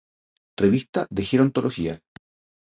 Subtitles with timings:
[0.63, 1.93] Revista de Gerontología.